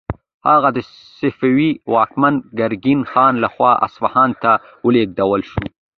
هغه 0.47 0.69
د 0.73 0.77
صفوي 1.19 1.69
واکمن 1.93 2.33
ګرګین 2.59 3.01
خان 3.11 3.33
لخوا 3.43 3.71
اصفهان 3.87 4.31
ته 4.41 4.51
ولیږل 4.85 5.41
شو. 5.49 5.63